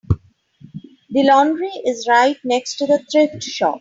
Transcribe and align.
The 1.11 1.21
laundry 1.23 1.67
is 1.85 2.07
right 2.07 2.35
next 2.43 2.77
to 2.77 2.87
the 2.87 3.05
thrift 3.11 3.43
shop. 3.43 3.69